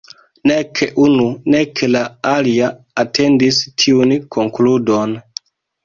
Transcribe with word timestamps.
Nek 0.51 0.79
unu, 1.03 1.27
nek 1.57 1.83
la 1.97 2.03
alia 2.33 2.73
atendis 3.05 3.63
tiun 3.87 4.19
konkludon. 4.39 5.19